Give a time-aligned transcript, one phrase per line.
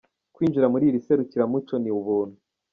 [0.35, 2.37] Kwinjira muri iri serukiramuco ni ubuntu.